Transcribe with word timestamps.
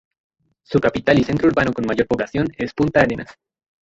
Su 0.63 0.79
capital 0.79 1.19
y 1.19 1.23
centro 1.23 1.47
urbano 1.47 1.71
con 1.73 1.85
mayor 1.85 2.07
población 2.07 2.47
es 2.57 2.73
Punta 2.73 3.01
Arenas. 3.01 3.37